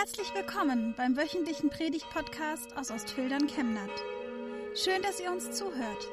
[0.00, 3.90] Herzlich willkommen beim wöchentlichen Predigt-Podcast aus Ostfildern Chemnat.
[4.74, 6.08] Schön, dass ihr uns zuhört.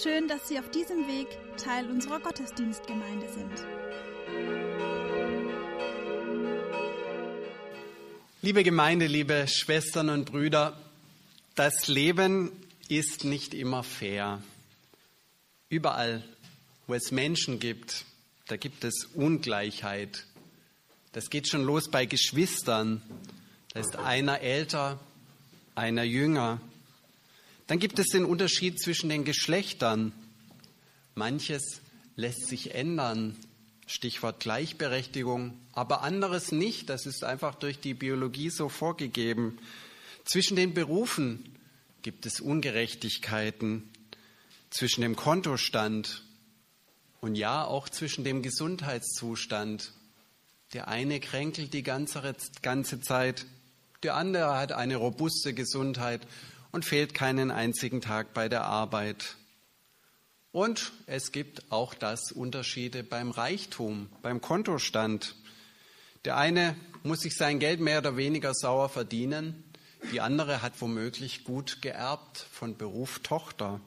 [0.00, 1.26] Schön, dass Sie auf diesem Weg
[1.56, 3.66] Teil unserer Gottesdienstgemeinde sind.
[8.42, 10.78] Liebe Gemeinde, liebe Schwestern und Brüder,
[11.56, 12.52] das Leben
[12.88, 14.40] ist nicht immer fair.
[15.68, 16.22] Überall,
[16.86, 18.04] wo es Menschen gibt,
[18.46, 20.26] da gibt es Ungleichheit.
[21.16, 23.00] Das geht schon los bei Geschwistern.
[23.76, 24.98] Da ist einer älter,
[25.74, 26.62] einer jünger.
[27.66, 30.12] Dann gibt es den Unterschied zwischen den Geschlechtern.
[31.14, 31.82] Manches
[32.14, 33.36] lässt sich ändern,
[33.86, 36.88] Stichwort Gleichberechtigung, aber anderes nicht.
[36.88, 39.58] Das ist einfach durch die Biologie so vorgegeben.
[40.24, 41.44] Zwischen den Berufen
[42.00, 43.90] gibt es Ungerechtigkeiten,
[44.70, 46.22] zwischen dem Kontostand
[47.20, 49.92] und ja, auch zwischen dem Gesundheitszustand.
[50.72, 53.44] Der eine kränkelt die ganze, ganze Zeit,
[54.02, 56.26] der andere hat eine robuste Gesundheit
[56.72, 59.36] und fehlt keinen einzigen Tag bei der Arbeit.
[60.52, 65.34] Und es gibt auch das Unterschiede beim Reichtum, beim Kontostand.
[66.24, 69.62] Der eine muss sich sein Geld mehr oder weniger sauer verdienen,
[70.12, 73.80] die andere hat womöglich gut geerbt von Beruf Tochter.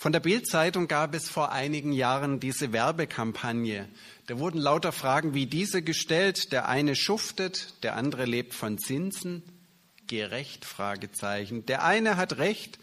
[0.00, 3.86] Von der Bildzeitung gab es vor einigen Jahren diese Werbekampagne.
[4.28, 6.52] Da wurden lauter Fragen wie diese gestellt.
[6.52, 9.42] Der eine schuftet, der andere lebt von Zinsen.
[10.06, 10.64] Gerecht?
[10.64, 11.66] Fragezeichen.
[11.66, 12.78] Der eine hat Recht,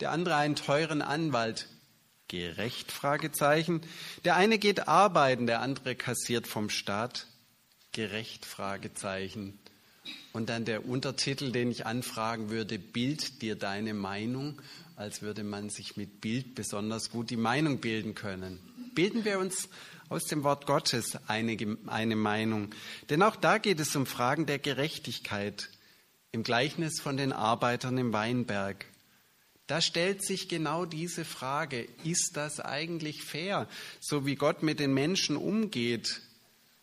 [0.00, 1.68] der andere einen teuren Anwalt.
[2.28, 2.92] Gerecht?
[2.92, 3.82] Fragezeichen.
[4.24, 7.26] Der eine geht arbeiten, der andere kassiert vom Staat.
[7.92, 8.46] Gerecht?
[8.46, 9.58] Fragezeichen.
[10.32, 14.62] Und dann der Untertitel, den ich anfragen würde, Bild dir deine Meinung
[14.96, 18.58] als würde man sich mit Bild besonders gut die Meinung bilden können.
[18.94, 19.68] Bilden wir uns
[20.08, 21.56] aus dem Wort Gottes eine,
[21.86, 22.74] eine Meinung.
[23.10, 25.70] Denn auch da geht es um Fragen der Gerechtigkeit
[26.30, 28.86] im Gleichnis von den Arbeitern im Weinberg.
[29.66, 33.66] Da stellt sich genau diese Frage, ist das eigentlich fair,
[33.98, 36.20] so wie Gott mit den Menschen umgeht?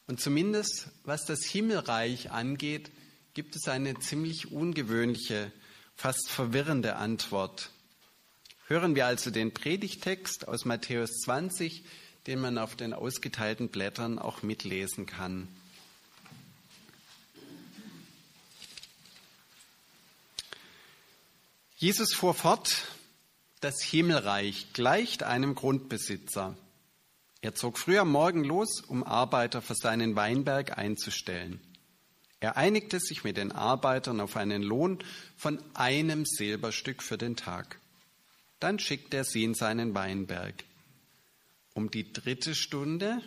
[0.08, 2.92] Und zumindest was das Himmelreich angeht,
[3.34, 5.52] gibt es eine ziemlich ungewöhnliche,
[5.96, 7.72] fast verwirrende Antwort.
[8.72, 11.84] Hören wir also den Predigtext aus Matthäus 20,
[12.26, 15.50] den man auf den ausgeteilten Blättern auch mitlesen kann.
[21.76, 22.88] Jesus fuhr fort,
[23.60, 26.56] das Himmelreich gleicht einem Grundbesitzer.
[27.42, 31.60] Er zog früh am Morgen los, um Arbeiter für seinen Weinberg einzustellen.
[32.40, 35.00] Er einigte sich mit den Arbeitern auf einen Lohn
[35.36, 37.81] von einem Silberstück für den Tag.
[38.62, 40.64] Dann schickt er sie in seinen Weinberg.
[41.74, 43.22] Um die dritte Stunde,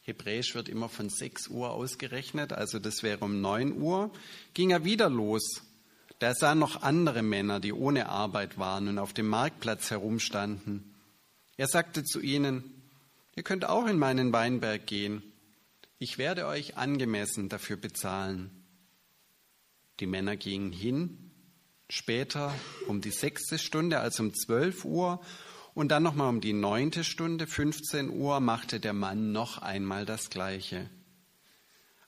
[0.00, 4.10] Hebräisch wird immer von 6 Uhr ausgerechnet, also das wäre um 9 Uhr,
[4.54, 5.62] ging er wieder los.
[6.20, 10.94] Da sah noch andere Männer, die ohne Arbeit waren und auf dem Marktplatz herumstanden.
[11.58, 12.64] Er sagte zu ihnen,
[13.34, 15.22] ihr könnt auch in meinen Weinberg gehen.
[15.98, 18.50] Ich werde euch angemessen dafür bezahlen.
[20.00, 21.25] Die Männer gingen hin
[21.88, 22.54] Später
[22.88, 25.20] um die sechste Stunde, also um zwölf Uhr
[25.74, 30.30] und dann nochmal um die neunte Stunde, 15 Uhr, machte der Mann noch einmal das
[30.30, 30.88] Gleiche.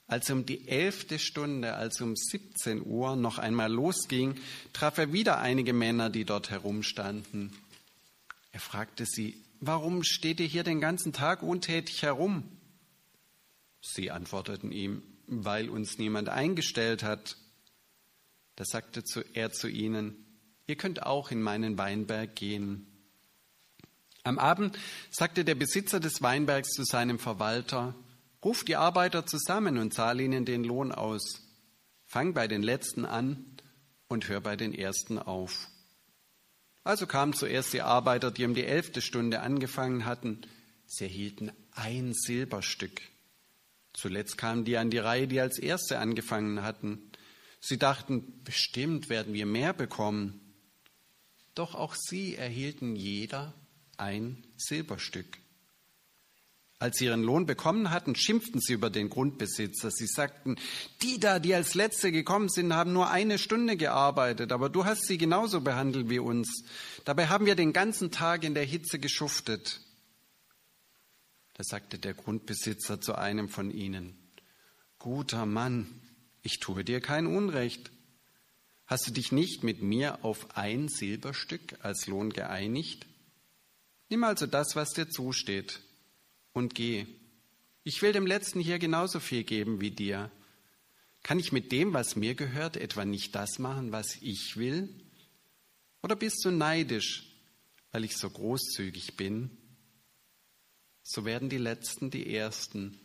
[0.07, 4.37] Als um die elfte Stunde, also um 17 Uhr, noch einmal losging,
[4.73, 7.53] traf er wieder einige Männer, die dort herumstanden.
[8.53, 12.45] Er fragte sie, warum steht ihr hier den ganzen Tag untätig herum?
[13.83, 17.37] Sie antworteten ihm, weil uns niemand eingestellt hat.
[18.59, 19.05] Da sagte
[19.35, 20.17] er zu ihnen,
[20.67, 22.89] ihr könnt auch in meinen Weinberg gehen.
[24.25, 24.77] Am Abend
[25.13, 27.95] sagte der Besitzer des Weinbergs zu seinem Verwalter,
[28.45, 31.41] ruf die Arbeiter zusammen und zahl ihnen den Lohn aus.
[32.05, 33.45] Fang bei den Letzten an
[34.09, 35.69] und hör bei den Ersten auf.
[36.83, 40.41] Also kamen zuerst die Arbeiter, die um die elfte Stunde angefangen hatten.
[40.85, 43.03] Sie erhielten ein Silberstück.
[43.93, 47.08] Zuletzt kamen die an die Reihe, die als Erste angefangen hatten.
[47.61, 50.41] Sie dachten, bestimmt werden wir mehr bekommen.
[51.55, 53.53] Doch auch sie erhielten jeder
[53.97, 55.39] ein Silberstück.
[56.81, 59.91] Als sie ihren Lohn bekommen hatten, schimpften sie über den Grundbesitzer.
[59.91, 60.55] Sie sagten,
[61.03, 65.07] die da, die als Letzte gekommen sind, haben nur eine Stunde gearbeitet, aber du hast
[65.07, 66.63] sie genauso behandelt wie uns.
[67.05, 69.81] Dabei haben wir den ganzen Tag in der Hitze geschuftet.
[71.55, 74.17] Da sagte der Grundbesitzer zu einem von ihnen,
[75.01, 76.01] guter Mann,
[76.43, 77.91] ich tue dir kein Unrecht.
[78.87, 83.07] Hast du dich nicht mit mir auf ein Silberstück als Lohn geeinigt?
[84.09, 85.81] Nimm also das, was dir zusteht,
[86.53, 87.07] und geh.
[87.85, 90.31] Ich will dem Letzten hier genauso viel geben wie dir.
[91.23, 94.89] Kann ich mit dem, was mir gehört, etwa nicht das machen, was ich will?
[96.03, 97.27] Oder bist du neidisch,
[97.93, 99.51] weil ich so großzügig bin?
[101.03, 102.99] So werden die Letzten die Ersten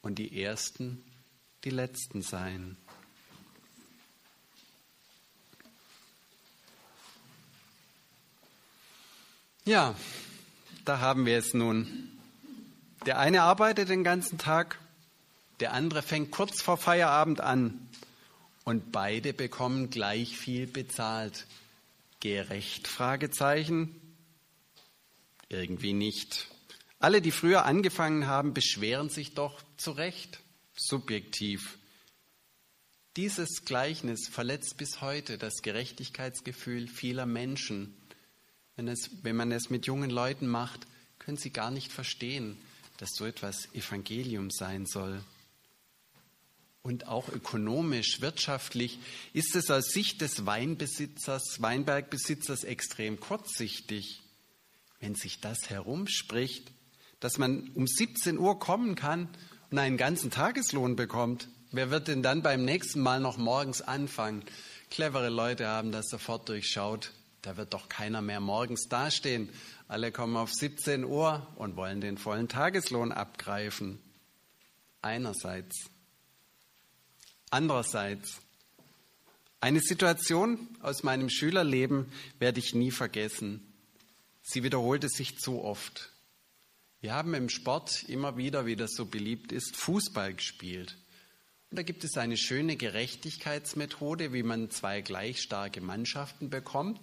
[0.00, 1.04] und die Ersten
[1.66, 2.76] die Letzten sein.
[9.64, 9.96] Ja,
[10.84, 12.08] da haben wir es nun.
[13.04, 14.78] Der eine arbeitet den ganzen Tag,
[15.58, 17.88] der andere fängt kurz vor Feierabend an
[18.62, 21.48] und beide bekommen gleich viel bezahlt.
[22.20, 22.86] Gerecht?
[22.86, 24.00] Fragezeichen.
[25.48, 26.46] Irgendwie nicht.
[27.00, 30.40] Alle, die früher angefangen haben, beschweren sich doch zu Recht,
[30.76, 31.78] subjektiv.
[33.16, 37.96] Dieses Gleichnis verletzt bis heute das Gerechtigkeitsgefühl vieler Menschen.
[38.76, 40.86] Wenn, es, wenn man es mit jungen Leuten macht,
[41.18, 42.58] können sie gar nicht verstehen,
[42.98, 45.22] dass so etwas Evangelium sein soll.
[46.82, 48.98] Und auch ökonomisch, wirtschaftlich
[49.32, 54.22] ist es aus Sicht des Weinbesitzers, Weinbergbesitzers extrem kurzsichtig,
[55.00, 56.70] wenn sich das herumspricht,
[57.18, 59.28] dass man um 17 Uhr kommen kann
[59.70, 61.48] und einen ganzen Tageslohn bekommt.
[61.72, 64.44] Wer wird denn dann beim nächsten Mal noch morgens anfangen?
[64.90, 67.12] Clevere Leute haben das sofort durchschaut.
[67.42, 69.50] Da wird doch keiner mehr morgens dastehen.
[69.88, 74.00] Alle kommen auf 17 Uhr und wollen den vollen Tageslohn abgreifen.
[75.02, 75.90] Einerseits.
[77.50, 78.40] Andererseits.
[79.60, 83.72] Eine Situation aus meinem Schülerleben werde ich nie vergessen.
[84.42, 86.12] Sie wiederholte sich zu oft.
[87.06, 90.96] Wir haben im Sport immer wieder, wie das so beliebt ist, Fußball gespielt.
[91.70, 96.98] Und da gibt es eine schöne Gerechtigkeitsmethode, wie man zwei gleich starke Mannschaften bekommt.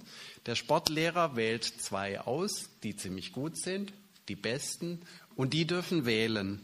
[0.46, 3.94] Der Sportlehrer wählt zwei aus, die ziemlich gut sind,
[4.28, 5.00] die besten,
[5.38, 6.60] und die dürfen wählen.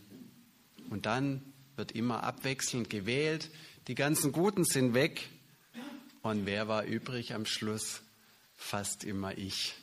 [0.89, 1.41] Und dann
[1.77, 3.49] wird immer abwechselnd gewählt.
[3.87, 5.29] Die ganzen Guten sind weg.
[6.23, 8.01] Und wer war übrig am Schluss?
[8.57, 9.78] Fast immer ich.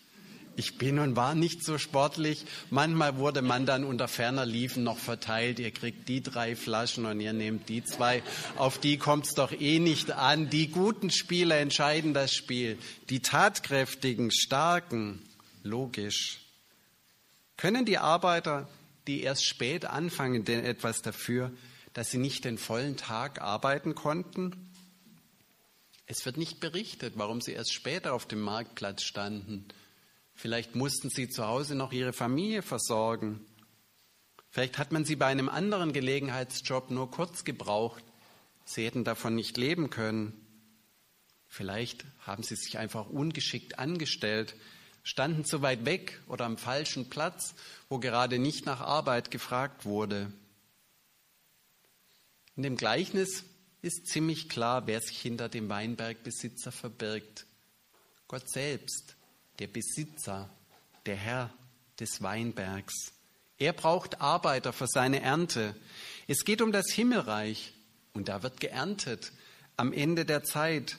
[0.58, 2.46] Ich bin und war nicht so sportlich.
[2.70, 5.58] Manchmal wurde man dann unter ferner Liefen noch verteilt.
[5.58, 8.22] Ihr kriegt die drei Flaschen und ihr nehmt die zwei.
[8.56, 10.48] Auf die kommt es doch eh nicht an.
[10.48, 12.78] Die guten Spieler entscheiden das Spiel.
[13.10, 15.22] Die tatkräftigen, starken,
[15.62, 16.40] logisch.
[17.58, 18.66] Können die Arbeiter,
[19.06, 21.52] die erst spät anfangen, denn etwas dafür,
[21.92, 24.70] dass sie nicht den vollen Tag arbeiten konnten?
[26.06, 29.66] Es wird nicht berichtet, warum sie erst später auf dem Marktplatz standen
[30.36, 33.40] Vielleicht mussten sie zu Hause noch ihre Familie versorgen.
[34.50, 38.04] Vielleicht hat man sie bei einem anderen Gelegenheitsjob nur kurz gebraucht.
[38.66, 40.34] Sie hätten davon nicht leben können.
[41.48, 44.54] Vielleicht haben sie sich einfach ungeschickt angestellt,
[45.02, 47.54] standen zu weit weg oder am falschen Platz,
[47.88, 50.30] wo gerade nicht nach Arbeit gefragt wurde.
[52.56, 53.44] In dem Gleichnis
[53.80, 57.46] ist ziemlich klar, wer sich hinter dem Weinbergbesitzer verbirgt.
[58.28, 59.15] Gott selbst
[59.58, 60.48] der Besitzer,
[61.06, 61.50] der Herr
[61.98, 63.12] des Weinbergs.
[63.58, 65.74] Er braucht Arbeiter für seine Ernte.
[66.28, 67.72] Es geht um das Himmelreich
[68.12, 69.32] und da wird geerntet
[69.76, 70.98] am Ende der Zeit.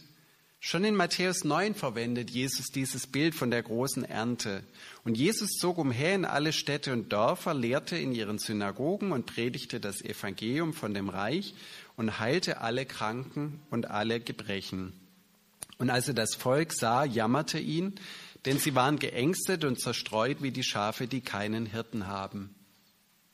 [0.60, 4.64] Schon in Matthäus 9 verwendet Jesus dieses Bild von der großen Ernte.
[5.04, 9.80] Und Jesus zog umher in alle Städte und Dörfer, lehrte in ihren Synagogen und predigte
[9.80, 11.54] das Evangelium von dem Reich
[11.96, 14.94] und heilte alle Kranken und alle Gebrechen.
[15.78, 17.94] Und als er das Volk sah, jammerte ihn,
[18.48, 22.56] denn sie waren geängstet und zerstreut wie die Schafe, die keinen Hirten haben.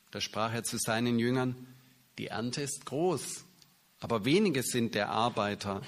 [0.10, 1.68] Da sprach er zu seinen Jüngern,
[2.18, 3.46] die Ernte ist groß,
[4.00, 5.84] aber wenige sind der Arbeiter.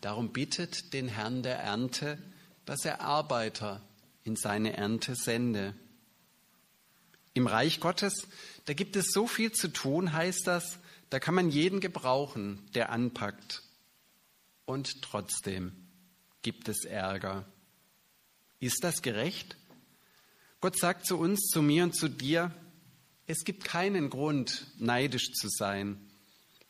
[0.00, 2.16] Darum bittet den Herrn der Ernte,
[2.64, 3.82] dass er Arbeiter
[4.22, 5.74] in seine Ernte sende.
[7.34, 8.28] Im Reich Gottes,
[8.66, 10.78] da gibt es so viel zu tun, heißt das,
[11.10, 13.64] da kann man jeden gebrauchen, der anpackt.
[14.64, 15.72] Und trotzdem
[16.42, 17.44] gibt es Ärger.
[18.60, 19.56] Ist das gerecht?
[20.60, 22.54] Gott sagt zu uns, zu mir und zu dir,
[23.26, 26.10] es gibt keinen Grund, neidisch zu sein,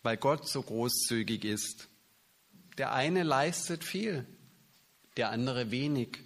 [0.03, 1.89] weil Gott so großzügig ist.
[2.79, 4.27] Der eine leistet viel,
[5.17, 6.19] der andere wenig.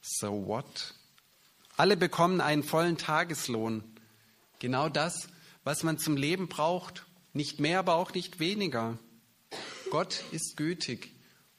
[0.00, 0.94] So what?
[1.76, 3.84] Alle bekommen einen vollen Tageslohn.
[4.58, 5.28] Genau das,
[5.64, 7.04] was man zum Leben braucht.
[7.32, 8.98] Nicht mehr, aber auch nicht weniger.
[9.90, 11.12] Gott ist gütig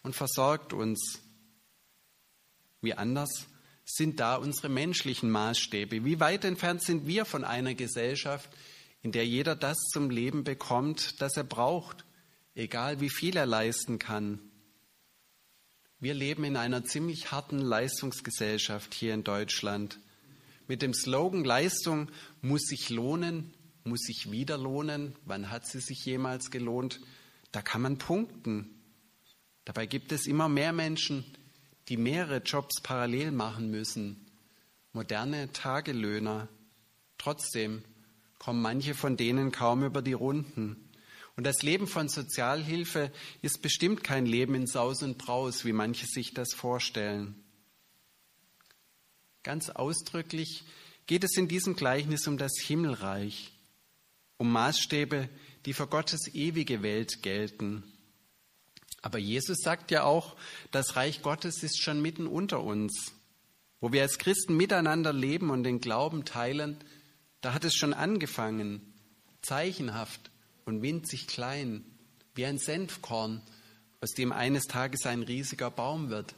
[0.04, 1.20] und versorgt uns.
[2.82, 3.48] Wie anders
[3.84, 6.06] sind da unsere menschlichen Maßstäbe?
[6.06, 8.50] Wie weit entfernt sind wir von einer Gesellschaft,
[9.02, 12.06] in der jeder das zum Leben bekommt, das er braucht,
[12.56, 14.40] egal wie viel er leisten kann?
[16.00, 20.00] Wir leben in einer ziemlich harten Leistungsgesellschaft hier in Deutschland.
[20.68, 23.54] Mit dem Slogan Leistung muss sich lohnen,
[23.84, 25.16] muss sich wieder lohnen.
[25.26, 27.00] Wann hat sie sich jemals gelohnt?
[27.56, 28.82] da kann man punkten.
[29.64, 31.24] Dabei gibt es immer mehr Menschen,
[31.90, 34.26] die mehrere Jobs parallel machen müssen,
[34.94, 36.48] moderne Tagelöhner.
[37.18, 37.84] Trotzdem
[38.40, 40.90] kommen manche von denen kaum über die Runden.
[41.36, 43.12] Und das Leben von Sozialhilfe
[43.42, 47.36] ist bestimmt kein Leben in Saus und Braus, wie manche sich das vorstellen.
[49.44, 50.64] Ganz ausdrücklich
[51.08, 53.52] geht es in diesem Gleichnis um das Himmelreich,
[54.38, 55.30] um Maßstäbe,
[55.66, 57.84] die für Gottes ewige Welt gelten.
[59.06, 60.36] Aber Jesus sagt ja auch,
[60.72, 63.12] das Reich Gottes ist schon mitten unter uns.
[63.80, 66.84] Wo wir als Christen miteinander leben und den Glauben teilen,
[67.40, 68.96] da hat es schon angefangen,
[69.44, 70.32] zeichenhaft
[70.66, 71.86] und winzig klein,
[72.34, 73.44] wie ein Senfkorn,
[74.02, 76.34] aus dem eines Tages ein riesiger Baum wird.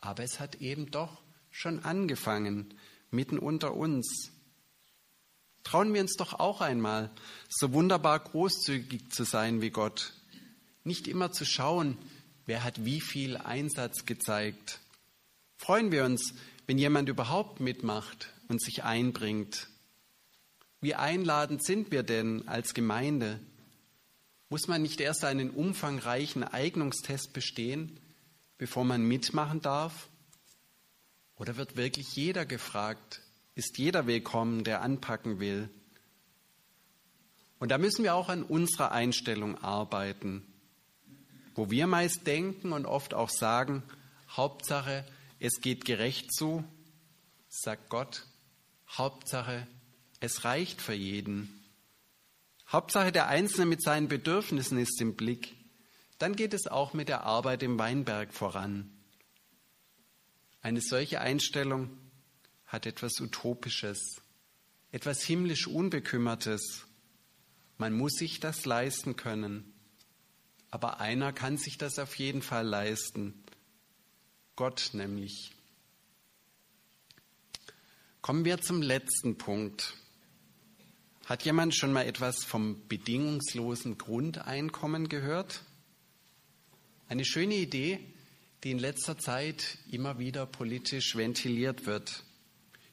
[0.00, 2.74] Aber es hat eben doch schon angefangen,
[3.12, 4.32] mitten unter uns.
[5.62, 7.12] Trauen wir uns doch auch einmal,
[7.48, 10.14] so wunderbar großzügig zu sein wie Gott,
[10.84, 11.96] nicht immer zu schauen,
[12.46, 14.80] wer hat wie viel Einsatz gezeigt.
[15.56, 16.34] Freuen wir uns,
[16.66, 19.68] wenn jemand überhaupt mitmacht und sich einbringt.
[20.80, 23.38] Wie einladend sind wir denn als Gemeinde?
[24.48, 28.00] Muss man nicht erst einen umfangreichen Eignungstest bestehen,
[28.58, 30.08] bevor man mitmachen darf?
[31.36, 33.22] Oder wird wirklich jeder gefragt?
[33.54, 35.68] Ist jeder willkommen, der anpacken will?
[37.58, 40.51] Und da müssen wir auch an unserer Einstellung arbeiten
[41.54, 43.82] wo wir meist denken und oft auch sagen,
[44.30, 45.04] Hauptsache,
[45.38, 46.64] es geht gerecht zu,
[47.48, 48.24] sagt Gott,
[48.88, 49.66] Hauptsache,
[50.20, 51.62] es reicht für jeden.
[52.68, 55.54] Hauptsache, der Einzelne mit seinen Bedürfnissen ist im Blick.
[56.18, 58.90] Dann geht es auch mit der Arbeit im Weinberg voran.
[60.62, 61.90] Eine solche Einstellung
[62.66, 64.22] hat etwas Utopisches,
[64.92, 66.86] etwas himmlisch Unbekümmertes.
[67.76, 69.71] Man muss sich das leisten können.
[70.72, 73.34] Aber einer kann sich das auf jeden Fall leisten.
[74.56, 75.52] Gott nämlich.
[78.22, 79.94] Kommen wir zum letzten Punkt.
[81.26, 85.62] Hat jemand schon mal etwas vom bedingungslosen Grundeinkommen gehört?
[87.06, 88.00] Eine schöne Idee,
[88.64, 92.24] die in letzter Zeit immer wieder politisch ventiliert wird.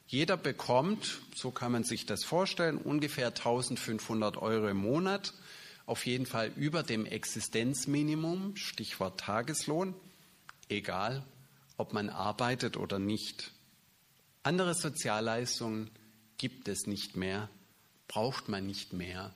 [0.06, 5.32] Jeder bekommt, so kann man sich das vorstellen, ungefähr 1500 Euro im Monat
[5.90, 9.94] auf jeden Fall über dem Existenzminimum, Stichwort Tageslohn,
[10.68, 11.24] egal
[11.76, 13.50] ob man arbeitet oder nicht.
[14.44, 15.90] Andere Sozialleistungen
[16.38, 17.50] gibt es nicht mehr,
[18.06, 19.34] braucht man nicht mehr.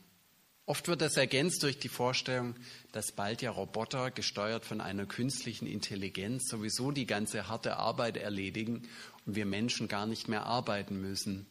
[0.64, 2.54] Oft wird das ergänzt durch die Vorstellung,
[2.92, 8.88] dass bald ja Roboter, gesteuert von einer künstlichen Intelligenz, sowieso die ganze harte Arbeit erledigen
[9.26, 11.46] und wir Menschen gar nicht mehr arbeiten müssen.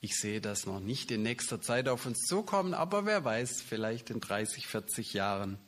[0.00, 4.10] Ich sehe das noch nicht in nächster Zeit auf uns zukommen, aber wer weiß, vielleicht
[4.10, 5.58] in 30, 40 Jahren.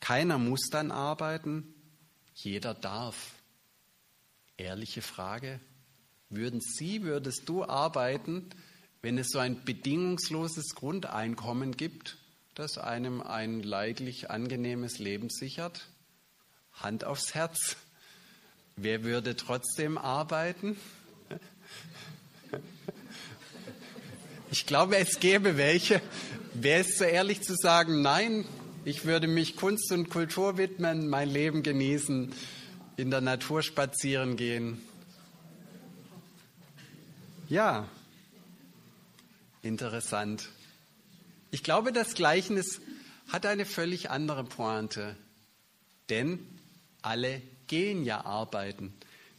[0.00, 1.74] Keiner muss dann arbeiten,
[2.34, 3.34] jeder darf.
[4.56, 5.60] Ehrliche Frage,
[6.30, 8.48] würden Sie, würdest du arbeiten,
[9.02, 12.16] wenn es so ein bedingungsloses Grundeinkommen gibt,
[12.54, 15.88] das einem ein leidlich angenehmes Leben sichert?
[16.72, 17.76] Hand aufs Herz.
[18.76, 20.76] Wer würde trotzdem arbeiten?
[24.58, 26.00] Ich glaube, es gäbe welche.
[26.54, 28.46] Wer ist so ehrlich zu sagen, nein,
[28.86, 32.32] ich würde mich Kunst und Kultur widmen, mein Leben genießen,
[32.96, 34.80] in der Natur spazieren gehen.
[37.50, 37.86] Ja,
[39.60, 40.48] interessant.
[41.50, 42.80] Ich glaube, das Gleichnis
[43.28, 45.16] hat eine völlig andere Pointe.
[46.08, 46.38] Denn
[47.02, 48.94] alle gehen ja arbeiten,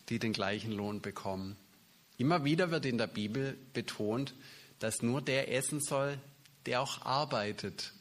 [0.10, 1.58] die den gleichen Lohn bekommen.
[2.20, 4.36] Immer wieder wird in der Bibel betont,
[4.80, 6.18] dass nur der essen soll,
[6.66, 7.94] der auch arbeitet.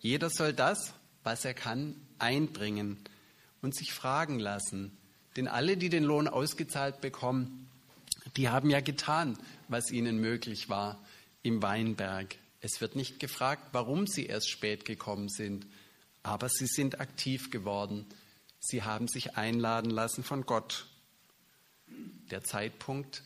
[0.00, 2.98] Jeder soll das, was er kann, einbringen
[3.60, 4.96] und sich fragen lassen.
[5.36, 7.70] Denn alle, die den Lohn ausgezahlt bekommen,
[8.36, 11.02] die haben ja getan, was ihnen möglich war
[11.42, 12.36] im Weinberg.
[12.60, 15.66] Es wird nicht gefragt, warum sie erst spät gekommen sind,
[16.22, 18.06] aber sie sind aktiv geworden.
[18.60, 20.86] Sie haben sich einladen lassen von Gott.
[22.30, 23.24] Der Zeitpunkt,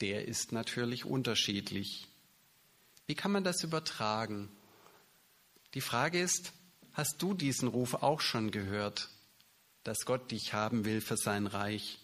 [0.00, 2.08] der ist natürlich unterschiedlich.
[3.06, 4.48] Wie kann man das übertragen?
[5.74, 6.52] Die Frage ist,
[6.92, 9.08] hast du diesen Ruf auch schon gehört,
[9.84, 11.98] dass Gott dich haben will für sein Reich?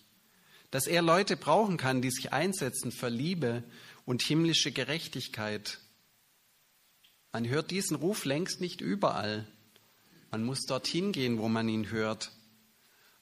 [0.71, 3.63] Dass er Leute brauchen kann, die sich einsetzen für Liebe
[4.05, 5.79] und himmlische Gerechtigkeit?
[7.33, 9.47] Man hört diesen Ruf längst nicht überall.
[10.31, 12.33] Man muss dorthin gehen, wo man ihn hört.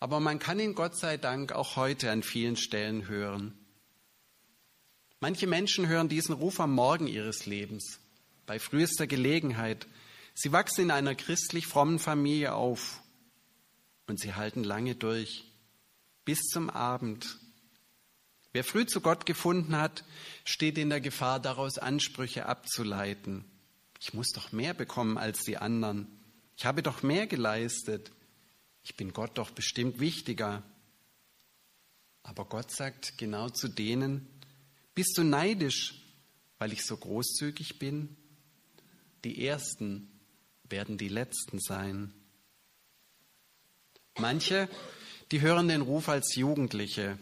[0.00, 3.58] Aber man kann ihn Gott sei Dank auch heute an vielen Stellen hören.
[5.26, 7.98] Manche Menschen hören diesen Ruf am Morgen ihres Lebens,
[8.46, 9.88] bei frühester Gelegenheit,
[10.34, 13.02] Sie wachsen in einer christlich frommen Familie auf
[14.06, 15.42] und sie halten lange durch,
[16.24, 17.38] bis zum Abend.
[18.52, 20.04] Wer früh zu Gott gefunden hat,
[20.44, 23.44] steht in der Gefahr, daraus Ansprüche abzuleiten.
[23.98, 26.06] Ich muss doch mehr bekommen als die anderen.
[26.56, 28.12] Ich habe doch mehr geleistet.
[28.84, 30.62] Ich bin Gott doch bestimmt wichtiger.
[32.22, 34.28] Aber Gott sagt genau zu denen,
[34.96, 35.94] bist du neidisch,
[36.58, 38.16] weil ich so großzügig bin?
[39.24, 40.08] Die Ersten
[40.64, 42.12] werden die Letzten sein.
[44.18, 44.68] Manche,
[45.30, 47.18] die hören den Ruf als Jugendliche.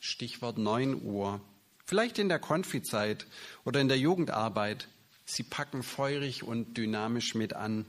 [0.00, 1.42] Stichwort 9 Uhr.
[1.84, 3.26] Vielleicht in der Konfizeit
[3.64, 4.88] oder in der Jugendarbeit.
[5.26, 7.84] Sie packen feurig und dynamisch mit an.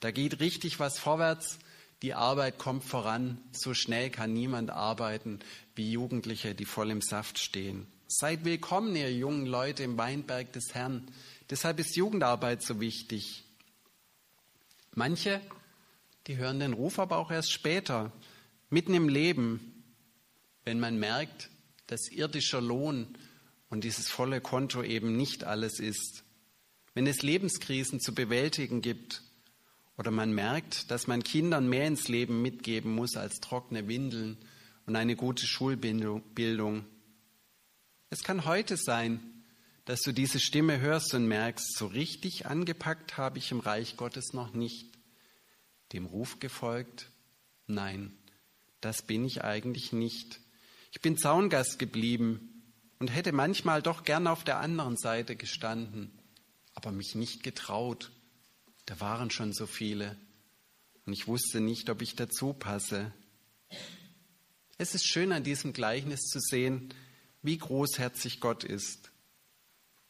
[0.00, 1.58] Da geht richtig was vorwärts.
[2.00, 3.42] Die Arbeit kommt voran.
[3.52, 5.40] So schnell kann niemand arbeiten
[5.74, 7.86] wie Jugendliche, die voll im Saft stehen.
[8.16, 11.02] Seid willkommen, ihr jungen Leute im Weinberg des Herrn.
[11.50, 13.42] Deshalb ist Jugendarbeit so wichtig.
[14.92, 15.40] Manche
[16.28, 18.12] die hören den Ruf aber auch erst später,
[18.70, 19.82] mitten im Leben,
[20.64, 21.50] wenn man merkt,
[21.88, 23.18] dass irdischer Lohn
[23.68, 26.22] und dieses volle Konto eben nicht alles ist.
[26.94, 29.22] Wenn es Lebenskrisen zu bewältigen gibt
[29.98, 34.38] oder man merkt, dass man Kindern mehr ins Leben mitgeben muss als trockene Windeln
[34.86, 36.84] und eine gute Schulbildung.
[38.14, 39.42] Es kann heute sein,
[39.86, 44.32] dass du diese Stimme hörst und merkst, so richtig angepackt habe ich im Reich Gottes
[44.32, 44.96] noch nicht
[45.92, 47.10] dem Ruf gefolgt?
[47.66, 48.16] Nein,
[48.80, 50.38] das bin ich eigentlich nicht.
[50.92, 52.62] Ich bin Zaungast geblieben
[53.00, 56.16] und hätte manchmal doch gern auf der anderen Seite gestanden,
[56.72, 58.12] aber mich nicht getraut.
[58.86, 60.16] Da waren schon so viele
[61.04, 63.12] und ich wusste nicht, ob ich dazu passe.
[64.78, 66.94] Es ist schön an diesem Gleichnis zu sehen,
[67.44, 69.12] wie großherzig Gott ist.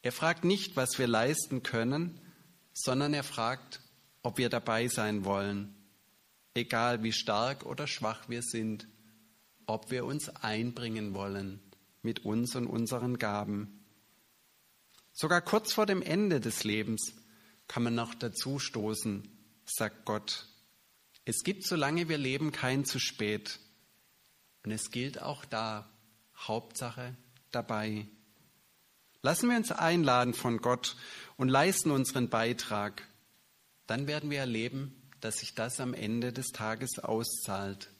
[0.03, 2.21] Er fragt nicht, was wir leisten können,
[2.73, 3.81] sondern er fragt,
[4.23, 5.75] ob wir dabei sein wollen,
[6.55, 8.87] egal wie stark oder schwach wir sind,
[9.67, 11.61] ob wir uns einbringen wollen
[12.03, 13.85] mit uns und unseren Gaben.
[15.13, 17.15] Sogar kurz vor dem Ende des Lebens
[17.67, 19.29] kann man noch dazu stoßen,
[19.65, 20.47] sagt Gott.
[21.25, 23.59] Es gibt, solange wir leben, kein zu spät.
[24.65, 25.89] Und es gilt auch da,
[26.37, 27.17] Hauptsache
[27.55, 28.07] dabei.
[29.23, 30.97] Lassen wir uns einladen von Gott
[31.37, 33.03] und leisten unseren Beitrag
[33.87, 37.91] dann werden wir erleben, dass sich das am Ende des Tages auszahlt.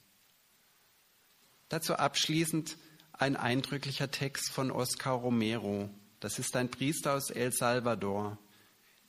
[1.69, 2.77] Dazu abschließend
[3.13, 5.91] ein eindrücklicher Text von Oscar Romero.
[6.21, 8.39] Das ist ein Priester aus El Salvador.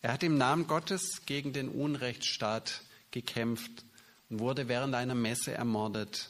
[0.02, 2.82] Er hat im Namen Gottes gegen den Unrechtsstaat
[3.12, 3.86] gekämpft
[4.30, 6.30] und wurde während einer Messe ermordet.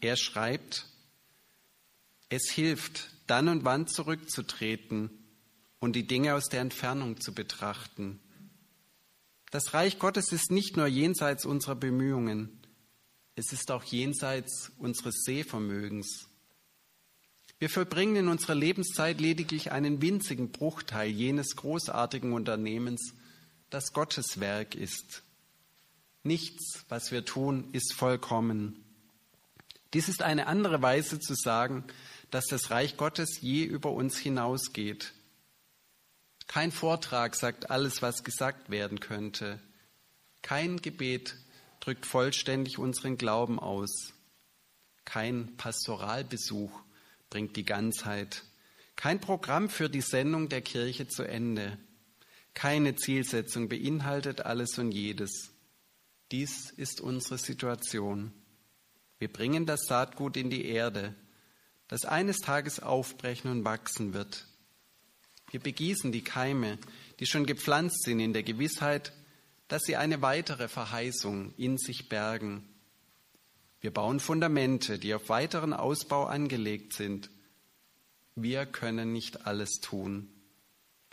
[0.00, 0.86] Er schreibt,
[2.34, 5.10] es hilft, dann und wann zurückzutreten
[5.78, 8.20] und die Dinge aus der Entfernung zu betrachten.
[9.50, 12.60] Das Reich Gottes ist nicht nur jenseits unserer Bemühungen,
[13.36, 16.28] es ist auch jenseits unseres Sehvermögens.
[17.58, 23.14] Wir vollbringen in unserer Lebenszeit lediglich einen winzigen Bruchteil jenes großartigen Unternehmens,
[23.70, 25.22] das Gottes Werk ist.
[26.22, 28.84] Nichts, was wir tun, ist vollkommen.
[29.94, 31.84] Dies ist eine andere Weise zu sagen,
[32.34, 35.12] dass das Reich Gottes je über uns hinausgeht.
[36.48, 39.60] Kein Vortrag sagt alles, was gesagt werden könnte.
[40.42, 41.36] Kein Gebet
[41.78, 44.14] drückt vollständig unseren Glauben aus.
[45.04, 46.72] Kein Pastoralbesuch
[47.30, 48.42] bringt die Ganzheit.
[48.96, 51.78] Kein Programm führt die Sendung der Kirche zu Ende.
[52.52, 55.52] Keine Zielsetzung beinhaltet alles und jedes.
[56.32, 58.32] Dies ist unsere Situation.
[59.20, 61.14] Wir bringen das Saatgut in die Erde,
[61.88, 64.46] das eines Tages aufbrechen und wachsen wird.
[65.50, 66.78] Wir begießen die Keime,
[67.20, 69.12] die schon gepflanzt sind, in der Gewissheit,
[69.68, 72.68] dass sie eine weitere Verheißung in sich bergen.
[73.80, 77.30] Wir bauen Fundamente, die auf weiteren Ausbau angelegt sind.
[78.34, 80.28] Wir können nicht alles tun.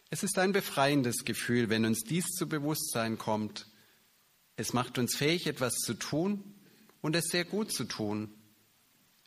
[0.10, 3.68] Es ist ein befreiendes Gefühl, wenn uns dies zu Bewusstsein kommt.
[4.56, 6.44] Es macht uns fähig, etwas zu tun
[7.02, 8.34] und es sehr gut zu tun.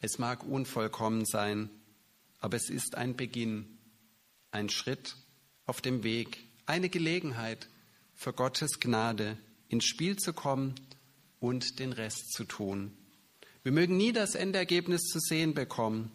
[0.01, 1.71] Es mag unvollkommen sein,
[2.41, 3.75] aber es ist ein Beginn
[4.55, 5.17] ein Schritt
[5.67, 7.69] auf dem Weg, eine Gelegenheit
[8.15, 9.37] für Gottes Gnade
[9.69, 10.75] ins Spiel zu kommen
[11.41, 12.97] und den Rest zu tun.
[13.65, 16.13] Wir mögen nie das Endergebnis zu sehen bekommen,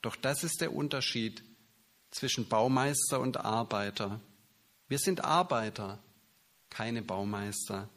[0.00, 1.44] doch das ist der Unterschied
[2.10, 4.20] zwischen Baumeister und Arbeiter.
[4.88, 6.02] Wir sind Arbeiter,
[6.68, 7.88] keine Baumeister.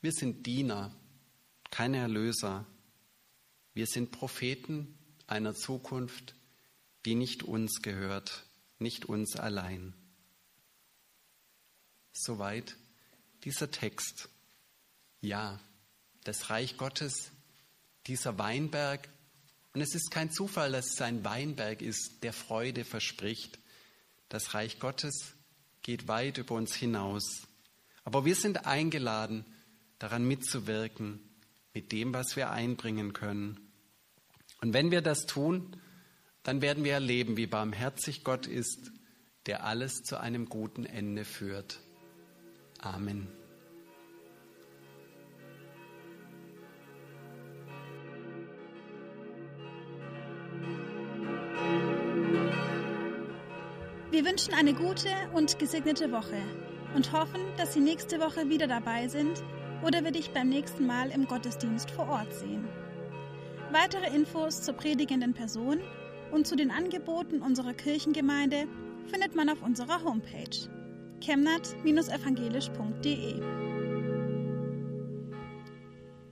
[0.00, 0.90] Wir sind Diener,
[1.70, 2.64] keine Erlöser.
[3.80, 4.94] Wir sind Propheten
[5.26, 6.34] einer Zukunft,
[7.06, 8.44] die nicht uns gehört
[8.78, 9.94] nicht uns allein.
[12.12, 12.76] Soweit
[13.42, 14.28] dieser Text.
[15.22, 15.58] Ja,
[16.24, 17.30] das Reich Gottes,
[18.06, 19.08] dieser Weinberg,
[19.72, 23.58] und es ist kein Zufall, dass es ein Weinberg ist, der Freude verspricht.
[24.28, 25.32] Das Reich Gottes
[25.80, 27.46] geht weit über uns hinaus.
[28.04, 29.46] Aber wir sind eingeladen,
[29.98, 31.18] daran mitzuwirken,
[31.72, 33.69] mit dem, was wir einbringen können.
[34.60, 35.76] Und wenn wir das tun,
[36.42, 38.92] dann werden wir erleben, wie barmherzig Gott ist,
[39.46, 41.80] der alles zu einem guten Ende führt.
[42.78, 43.28] Amen.
[54.10, 56.42] Wir wünschen eine gute und gesegnete Woche
[56.94, 59.42] und hoffen, dass Sie nächste Woche wieder dabei sind
[59.82, 62.68] oder wir dich beim nächsten Mal im Gottesdienst vor Ort sehen.
[63.72, 65.78] Weitere Infos zur predigenden Person
[66.32, 68.66] und zu den Angeboten unserer Kirchengemeinde
[69.06, 70.68] findet man auf unserer Homepage
[71.20, 73.69] chemnat-evangelisch.de.